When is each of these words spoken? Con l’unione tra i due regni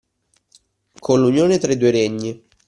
Con 0.99 1.19
l’unione 1.21 1.59
tra 1.59 1.71
i 1.71 1.77
due 1.77 1.91
regni 1.91 2.47